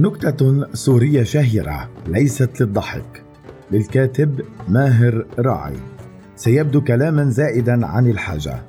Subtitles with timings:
[0.00, 3.22] نكتة سورية شهيرة ليست للضحك.
[3.70, 5.76] للكاتب ماهر راعي.
[6.36, 8.62] سيبدو كلاما زائدا عن الحاجة.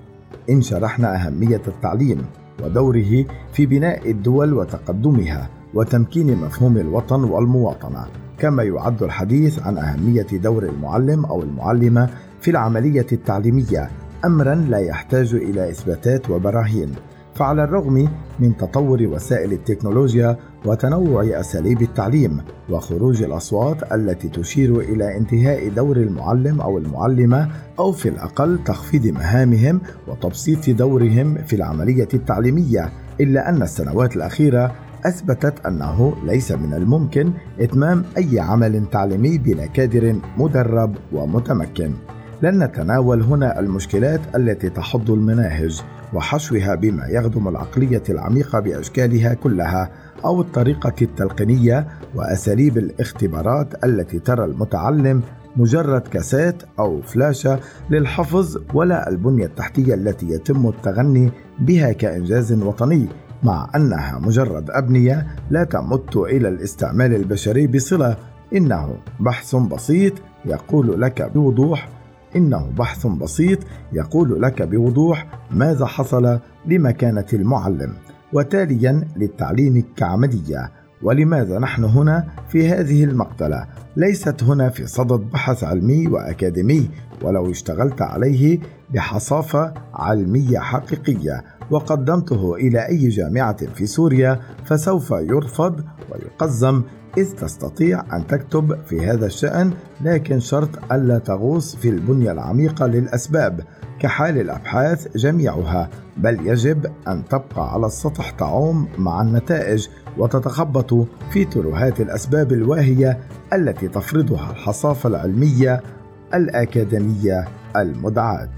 [0.50, 2.22] إن شرحنا أهمية التعليم
[2.64, 8.06] ودوره في بناء الدول وتقدمها وتمكين مفهوم الوطن والمواطنة.
[8.38, 12.10] كما يعد الحديث عن أهمية دور المعلم أو المعلمة
[12.42, 13.90] في العملية التعليمية
[14.26, 16.92] أمرا لا يحتاج إلى إثباتات وبراهين.
[17.36, 25.70] فعلى الرغم من تطور وسائل التكنولوجيا وتنوع أساليب التعليم وخروج الأصوات التي تشير إلى انتهاء
[25.70, 32.90] دور المعلم أو المعلمة أو في الأقل تخفيض مهامهم وتبسيط دورهم في العملية التعليمية
[33.22, 40.16] إلا أن السنوات الأخيرة أثبتت أنه ليس من الممكن إتمام أي عمل تعليمي بلا كادر
[40.38, 41.94] مدرب ومتمكن.
[42.42, 45.82] لن نتناول هنا المشكلات التي تحض المناهج.
[46.14, 49.90] وحشوها بما يخدم العقلية العميقة بأشكالها كلها
[50.26, 55.22] أو الطريقة التلقينية وأساليب الاختبارات التي ترى المتعلم
[55.58, 63.08] مجرد كاسات أو فلاشة للحفظ ولا البنية التحتية التي يتم التغني بها كإنجاز وطني
[63.44, 68.18] مع أنها مجرد أبنية لا تمت إلى الاستعمال البشري بصلة.
[68.56, 70.14] إنه بحث بسيط
[70.46, 71.90] يقول لك بوضوح
[72.36, 73.60] إنه بحث بسيط
[73.94, 77.94] يقول لك بوضوح ماذا حصل لمكانة المعلم
[78.34, 80.72] وتاليا للتعليم كعمليه
[81.04, 83.66] ولماذا نحن هنا في هذه المقتلة؟
[83.96, 86.90] ليست هنا في صدد بحث علمي وأكاديمي
[87.22, 88.60] ولو اشتغلت عليه
[88.94, 96.82] بحصافة علمية حقيقية وقدمته إلى أي جامعة في سوريا فسوف يرفض ويقزم
[97.18, 103.62] إذ تستطيع أن تكتب في هذا الشأن لكن شرط ألا تغوص في البنية العميقة للأسباب
[104.00, 105.90] كحال الأبحاث جميعها.
[106.18, 110.94] بل يجب أن تبقى على السطح تعوم مع النتائج وتتخبط
[111.32, 113.20] في ترهات الأسباب الواهية
[113.54, 115.82] التي تفرضها الحصافة العلمية
[116.34, 118.50] الأكاديمية المدعاة.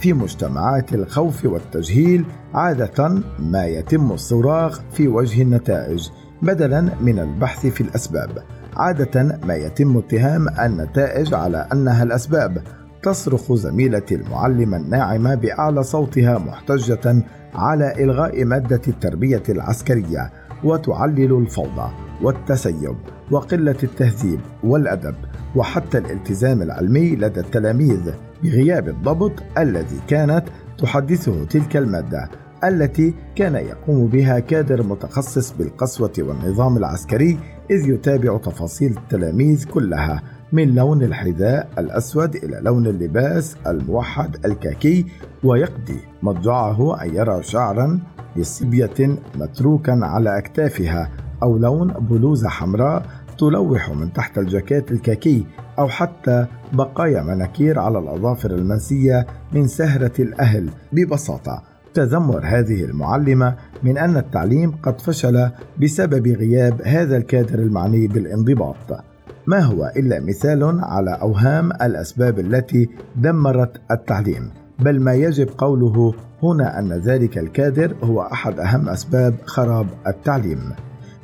[0.00, 2.24] في مجتمعات الخوف والتجهيل
[2.54, 6.08] عادة ما يتم الصراخ في وجه النتائج.
[6.42, 8.30] بدلا من البحث في الأسباب.
[8.76, 12.62] عادة ما يتم اتهام النتائج على أنها الأسباب.
[13.02, 17.22] تصرخ زميلة المعلمة الناعمة بأعلى صوتها محتجة
[17.54, 20.32] على إلغاء مادة التربية العسكرية
[20.64, 21.90] وتعلل الفوضى
[22.22, 22.96] والتسيب
[23.30, 25.14] وقلة التهذيب والأدب
[25.56, 28.12] وحتى الالتزام العلمي لدى التلاميذ
[28.42, 30.44] بغياب الضبط الذي كانت
[30.78, 32.28] تحدثه تلك المادة.
[32.64, 37.38] التي كان يقوم بها كادر متخصص بالقسوة والنظام العسكري
[37.70, 40.22] إذ يتابع تفاصيل التلاميذ كلها
[40.52, 45.06] من لون الحذاء الأسود إلى لون اللباس الموحد الكاكي
[45.44, 48.00] ويقضي مضجعه أن يرى شعرا
[48.36, 51.10] لصبية متروكا على أكتافها
[51.42, 53.06] أو لون بلوزة حمراء
[53.38, 55.46] تلوح من تحت الجاكيت الكاكي
[55.78, 63.98] أو حتى بقايا مناكير على الأظافر المنسية من سهرة الأهل ببساطة تذمر هذه المعلمة من
[63.98, 65.50] أن التعليم قد فشل
[65.82, 69.04] بسبب غياب هذا الكادر المعني بالانضباط.
[69.46, 76.78] ما هو إلا مثال على أوهام الأسباب التي دمرت التعليم بل ما يجب قوله هنا
[76.78, 80.72] أن ذلك الكادر هو أحد أهم أسباب خراب التعليم.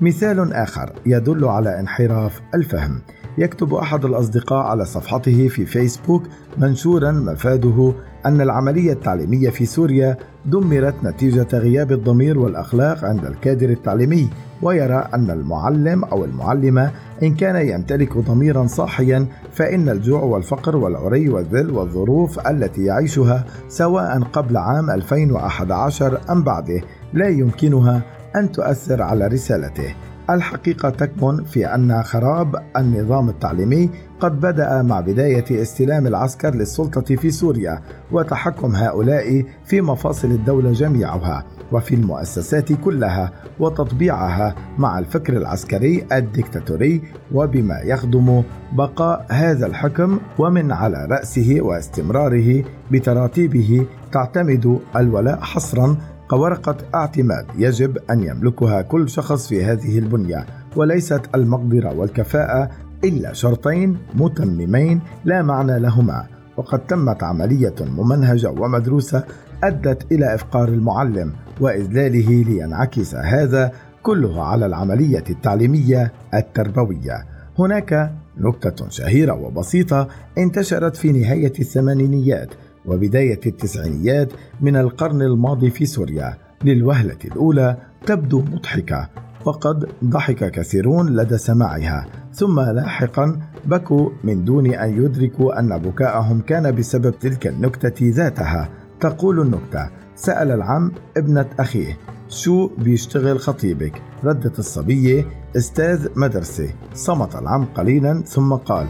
[0.00, 3.00] مثال آخر يدل على انحراف الفهم.
[3.38, 6.22] يكتب أحد الأصدقاء على صفحته في فيسبوك
[6.58, 7.92] منشورا مفاده
[8.26, 10.16] أن العملية التعليمية في سوريا
[10.46, 14.30] دمرت نتيجة غياب الضمير والأخلاق عند الكادر التعليمي
[14.62, 16.90] ويرى أن المعلم أو المعلمة
[17.22, 24.56] إن كان يمتلك ضميرا صاحيا فإن الجوع والفقر والعري والذل والظروف التي يعيشها سواء قبل
[24.56, 26.80] عام 2011 أم بعده
[27.12, 28.02] لا يمكنها
[28.36, 29.94] أن تؤثر على رسالته.
[30.30, 33.90] الحقيقة تكمن في أن خراب النظام التعليمي
[34.20, 37.80] قد بدأ مع بداية استلام العسكر للسلطة في سوريا
[38.12, 47.02] وتحكم هؤلاء في مفاصل الدولة جميعها وفي المؤسسات كلها وتطبيعها مع الفكر العسكري الدكتاتوري
[47.34, 48.42] وبما يخدم
[48.72, 55.96] بقاء هذا الحكم ومن على رأسه واستمراره بتراتيبه تعتمد الولاء حصرا
[56.30, 60.46] كورقة اعتماد يجب أن يملكها كل شخص في هذه البنية
[60.76, 62.70] وليست المقدرة والكفاءة
[63.04, 66.26] إلا شرطين متممين لا معنى لهما.
[66.56, 69.24] وقد تمت عملية ممنهجة ومدروسة
[69.64, 77.26] أدت إلى إفقار المعلم وإذلاله لينعكس هذا كله على العملية التعليمية التربوية.
[77.58, 80.08] هناك نكتة شهيرة وبسيطة
[80.38, 82.48] انتشرت في نهاية الثمانينيات
[82.86, 86.36] وبداية التسعينيات من القرن الماضي في سوريا.
[86.64, 89.08] للوهلة الأولى تبدو مضحكة
[89.44, 92.06] وقد ضحك كثيرون لدى سماعها.
[92.32, 98.68] ثم لاحقا بكوا من دون أن يدركوا أن بكاءهم كان بسبب تلك النكتة ذاتها.
[99.00, 101.98] تقول النكتة سأل العم ابنة أخيه
[102.28, 105.24] شو بيشتغل خطيبك؟ ردت الصبية
[105.56, 106.68] أستاذ مدرسة.
[106.94, 108.86] صمت العم قليلا ثم قال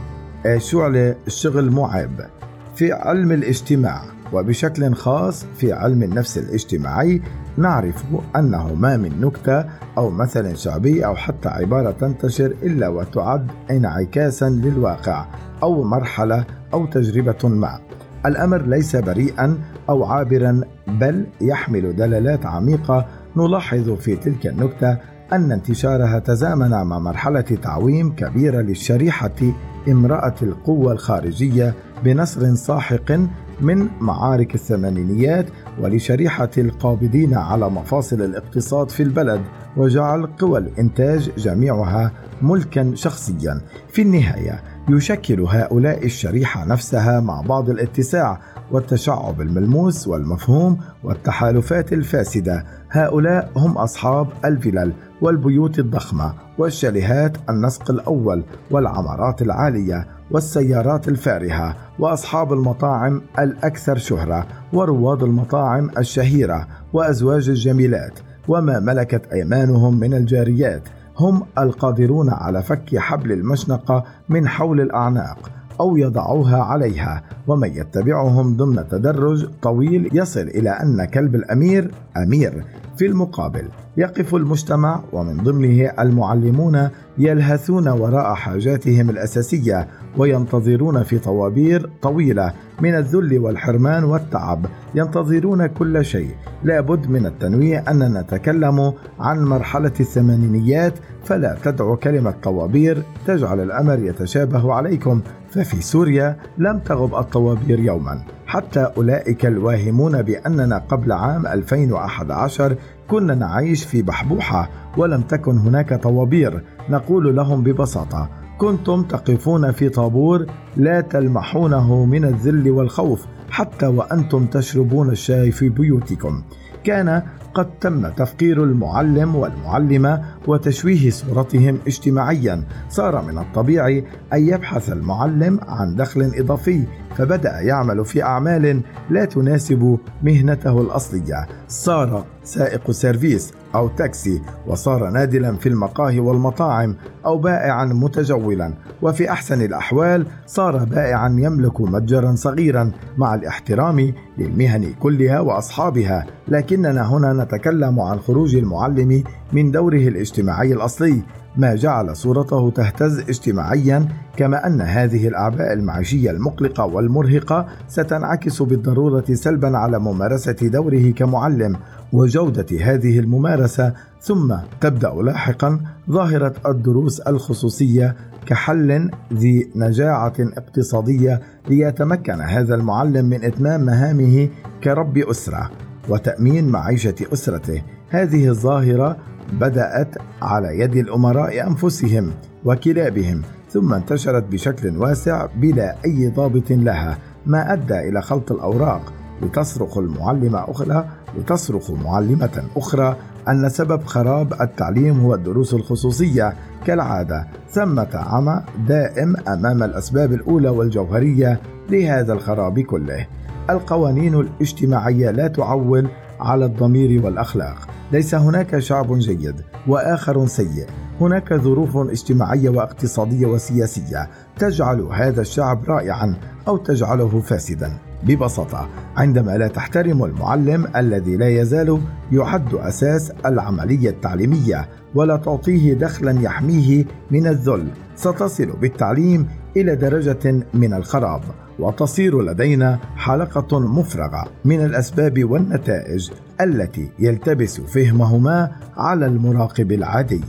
[0.47, 2.36] إيه شو عليه؟ الشغل مو عيب.
[2.77, 4.03] في علم الاجتماع
[4.33, 7.23] وبشكل خاص في علم النفس الاجتماعي
[7.57, 8.05] نعرف
[8.37, 9.65] أنه ما من نكتة
[9.99, 15.27] أو مثل شعبي أو حتى عبارة تنتشر إلا وتعد انعكاسا للواقع
[15.63, 16.45] أو مرحلة
[16.75, 17.79] أو تجربة ما.
[18.27, 19.59] الأمر ليس بريئا
[19.89, 23.07] أو عابرا بل يحمل دلالات عميقة
[23.37, 24.99] نلاحظ في تلك النكتة
[25.33, 29.55] أن انتشارها تزامن مع مرحلة تعويم كبيرة للشريحة
[29.89, 31.75] امرأة القوة الخارجية
[32.05, 33.13] بنصر ساحق
[33.61, 35.47] من معارك الثمانينيات
[35.81, 39.41] ولشريحة القابضين على مفاصل الاقتصاد في البلد
[39.77, 42.13] وجعل قوى الإنتاج جميعها
[42.43, 43.61] ملكا شخصيا.
[43.89, 48.41] في النهاية يشكل هؤلاء الشريحة نفسها مع بعض الاتساع
[48.73, 52.65] والتشعب الملموس والمفهوم والتحالفات الفاسدة.
[52.91, 63.23] هؤلاء هم أصحاب الفلل والبيوت الضخمة والشاليهات النسق الأول والعمارات العالية والسيارات الفارهة وأصحاب المطاعم
[63.39, 68.19] الأكثر شهرة ورواد المطاعم الشهيرة وأزواج الجميلات
[68.49, 70.83] وما ملكت أيمانهم من الجاريات.
[71.19, 75.51] هم القادرون على فك حبل المشنقة من حول الأعناق
[75.81, 82.65] أو يضعوها عليها ومن يتبعهم ضمن تدرج طويل يصل إلى أن كلب الأمير أمير
[82.97, 83.69] في المقابل.
[83.97, 86.89] يقف المجتمع ومن ضمنه المعلمون
[87.19, 94.67] يلهثون وراء حاجاتهم الأساسية وينتظرون في طوابير طويلة من الذل والحرمان والتعب.
[94.95, 96.31] ينتظرون كل شيء.
[96.65, 100.95] لابد من التنويه أننا نتكلم عن مرحلة الثمانينيات
[101.25, 103.03] فلا تدعو كلمة طوابير.
[103.27, 105.21] تجعل الأمر يتشابه عليكم.
[105.51, 108.23] ففي سوريا لم تغب الطوابير يوما.
[108.47, 112.77] حتى أولئك الواهمون بأننا قبل عام 2011
[113.09, 116.65] كنا نعيش في بحبوحة ولم تكن هناك طوابير.
[116.91, 118.29] نقول لهم ببساطة
[118.59, 120.47] كنتم تقفون في طابور
[120.77, 126.43] لا تلمحونه من الذل والخوف حتى وأنتم تشربون الشاي في بيوتكم.
[126.85, 127.23] كان
[127.57, 132.65] قد تم تفقير المعلم والمعلمة وتشويه صورتهم اجتماعيا.
[132.89, 136.83] صار من الطبيعي أن يبحث المعلم عن دخل إضافي
[137.17, 138.81] فبدأ يعمل في أعمال
[139.11, 141.47] لا تناسب مهنته الأصلية.
[141.69, 146.97] صار سائق سيرفيس أو تاكسي وصار نادلا في المقاهي والمطاعم
[147.27, 148.75] أو بائعا متجولا.
[149.03, 156.27] وفي أحسن الأحوال صار بائعا يملك متجرا صغيرا مع الاحترام للمهن كلها وأصحابها.
[156.49, 161.23] لكننا هنا نتكلم عن خروج المعلم من دوره الاجتماعي الأصلي.
[161.57, 169.79] ما جعل صورته تهتز اجتماعيا كما أن هذه الأعباء المعيشية المقلقة والمرهقة ستنعكس بالضرورة سلبا
[169.79, 171.77] على ممارسة دوره كمعلم
[172.13, 173.93] وجودة هذه الممارسة.
[174.21, 175.81] ثم تبدأ لاحقا
[176.11, 178.17] ظاهرة الدروس الخصوصية
[178.47, 184.49] كحل ذي نجاعة اقتصادية ليتمكن هذا المعلم من إتمام مهامه
[184.85, 185.71] كرب أسرة
[186.09, 187.83] وتأمين معيشة أسرته.
[188.11, 189.17] هذه الظاهرة
[189.53, 190.09] بدأت
[190.43, 192.33] على يد الأمراء أنفسهم
[192.65, 199.13] وكلابهم ثم انتشرت بشكل واسع بلا أي ضابط لها ما أدى إلى خلط الأوراق
[199.43, 203.17] لتصرخ المعلمه أخرى لتصرخ معلمة أخرى
[203.49, 206.53] أن سبب خراب التعليم هو الدروس الخصوصية.
[206.87, 211.61] كالعادة ثمة عمى دائم أمام الأسباب الأولى والجوهرية
[211.91, 213.27] لهذا الخراب كله.
[213.71, 216.09] القوانين الاجتماعية لا تعول
[216.41, 217.96] على الضمير والأخلاق.
[218.13, 219.55] ليس هناك شعب جيد
[219.89, 220.87] وآخر سيء.
[221.21, 226.37] هناك ظروف اجتماعية واقتصادية وسياسية تجعل هذا الشعب رائعا
[226.69, 227.99] أو تجعله فاسدا.
[228.23, 232.01] ببساطة عندما لا تحترم المعلم الذي لا يزال
[232.33, 240.95] يعد أساس العملية التعليمية ولا تعطيه دخلا يحميه من الذل ستصل بالتعليم إلى درجة من
[240.95, 241.43] الخراب.
[241.79, 246.31] وتصير لدينا حلقة مفرغة من الأسباب والنتائج
[246.61, 250.45] التي يلتبس فهمهما على المراقب العادي.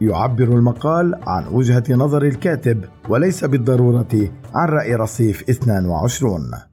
[0.00, 6.69] يعبر المقال عن وجهة نظر الكاتب وليس بالضرورة عن رأي رصيف 22